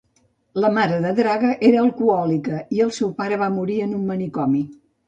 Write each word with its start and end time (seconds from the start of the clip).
La 0.63 0.71
mare 0.77 0.97
de 1.03 1.11
Draga 1.19 1.51
era 1.69 1.83
alcohòlica 1.83 2.65
i 2.79 2.85
el 2.89 2.95
seu 2.99 3.17
pare 3.21 3.43
va 3.45 3.55
morir 3.61 3.81
en 3.89 3.97
un 4.01 4.11
manicomi. 4.13 4.69